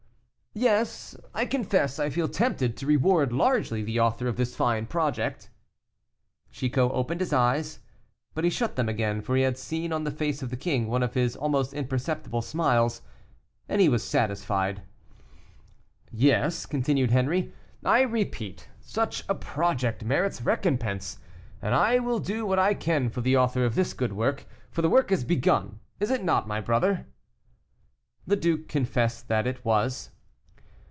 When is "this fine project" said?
4.35-5.49